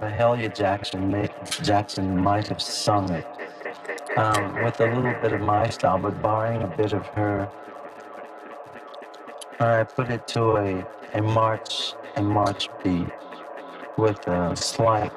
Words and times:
Mahalia 0.00 0.54
Jackson 0.54 1.10
may, 1.10 1.28
Jackson 1.62 2.16
might 2.16 2.48
have 2.48 2.62
sung 2.62 3.10
it, 3.10 3.26
um, 4.16 4.62
with 4.64 4.80
a 4.80 4.86
little 4.86 5.14
bit 5.20 5.32
of 5.32 5.40
my 5.40 5.68
style, 5.68 5.98
but 5.98 6.20
barring 6.22 6.62
a 6.62 6.66
bit 6.66 6.92
of 6.92 7.06
her. 7.08 7.50
I 9.58 9.84
put 9.84 10.10
it 10.10 10.26
to 10.28 10.56
a, 10.56 10.86
a 11.12 11.20
march 11.20 11.94
a 12.16 12.22
march 12.22 12.68
beat 12.82 13.08
with 13.96 14.26
a 14.26 14.56
slight 14.56 15.12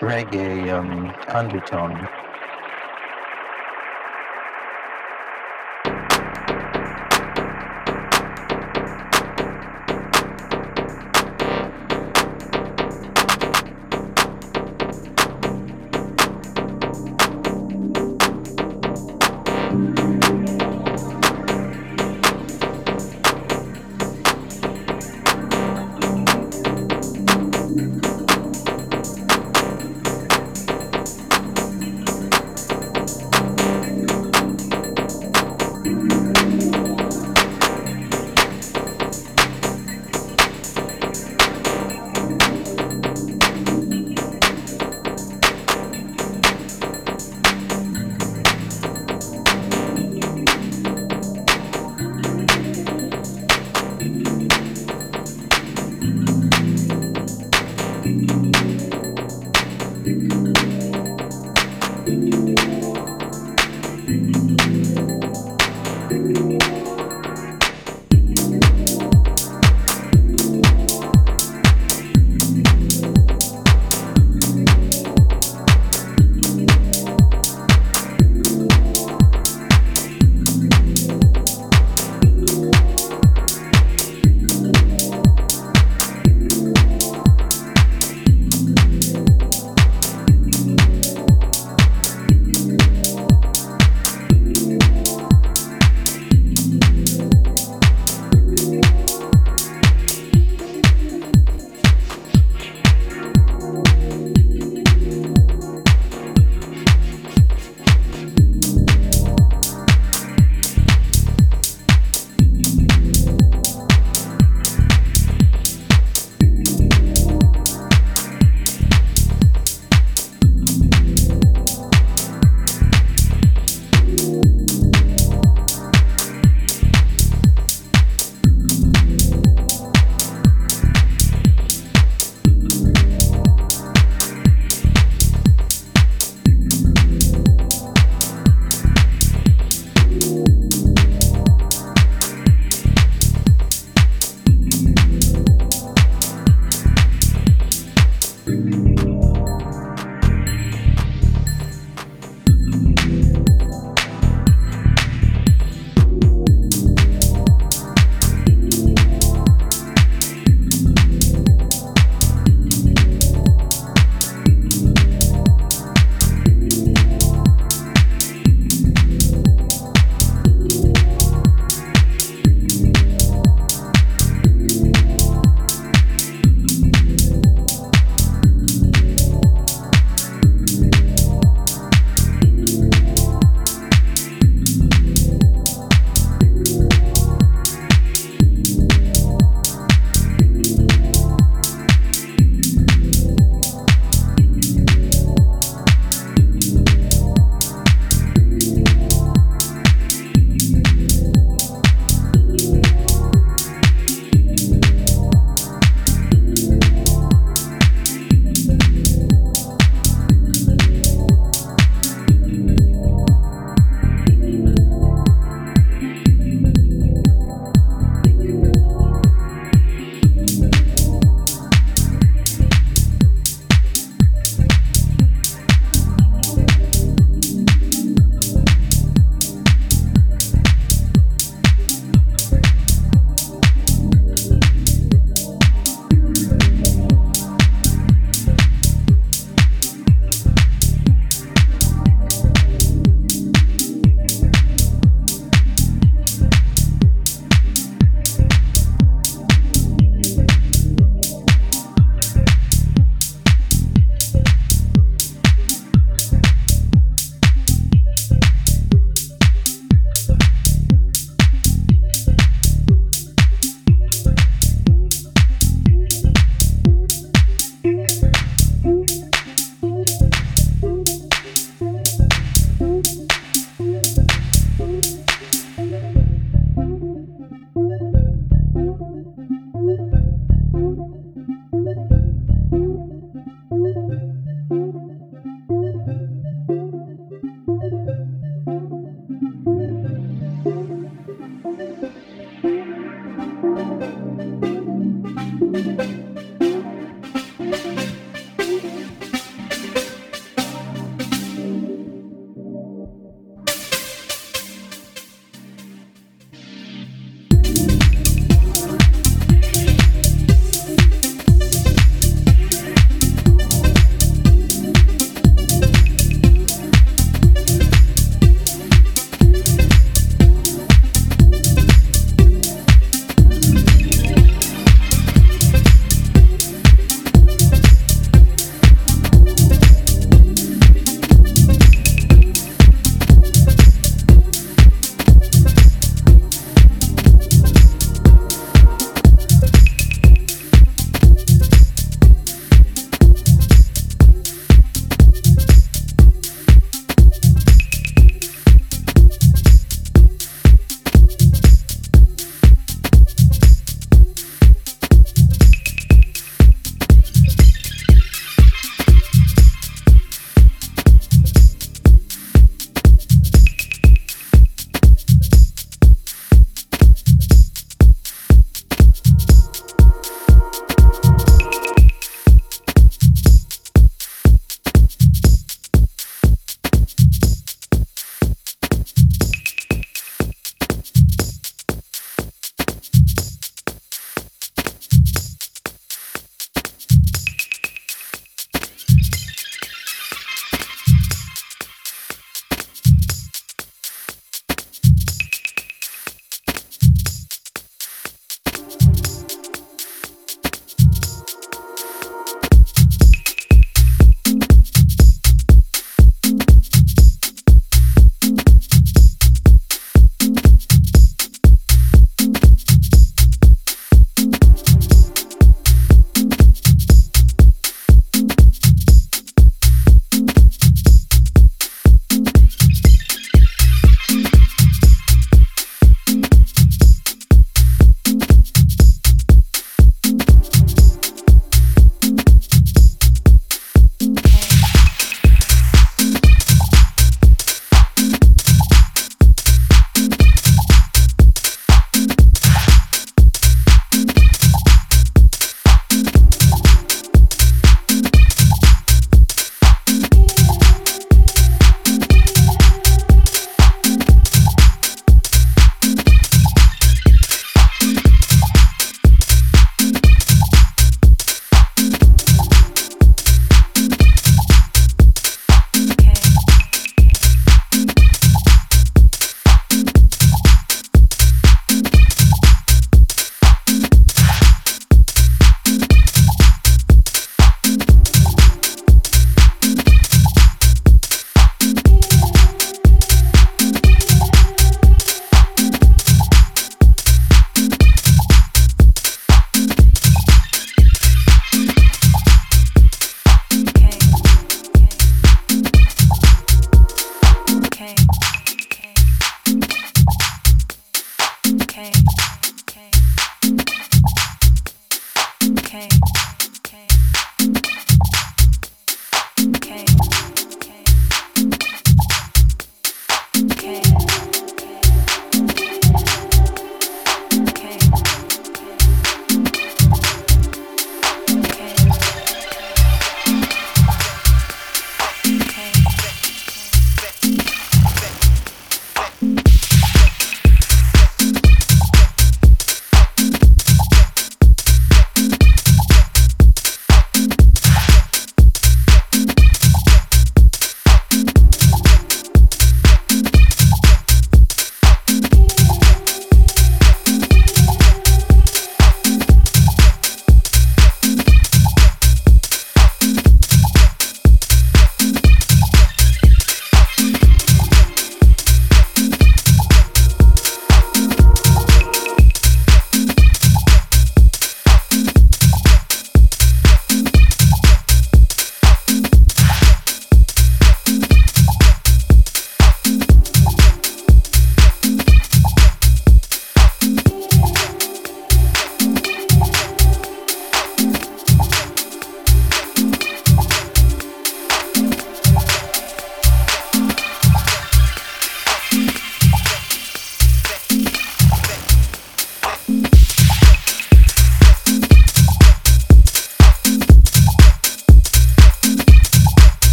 reggae 0.00 0.72
um, 0.72 1.14
undertone. 1.28 2.08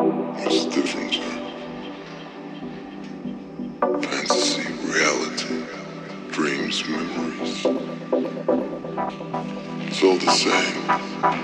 What's 0.00 0.64
the 0.64 0.70
difference, 0.70 1.18
huh? 1.18 1.60
Fantasy, 4.00 4.72
reality, 4.82 5.66
dreams, 6.30 6.88
memories. 6.88 7.66
It's 9.86 10.02
all 10.02 10.16
the 10.16 10.30
same. 10.32 11.39